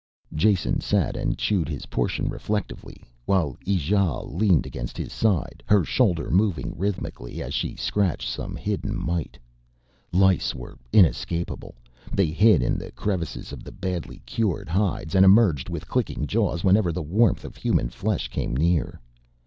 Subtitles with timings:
[0.33, 6.31] Jason sat and chewed his portion reflectively while Ijale leaned against his side, her shoulder
[6.31, 9.37] moving rhythmically as she scratched some hidden mite.
[10.11, 11.75] Lice were inescapable,
[12.11, 16.63] they hid in the crevices of the badly cured hides and emerged with clicking jaws
[16.63, 18.99] whenever the warmth of human flesh came near.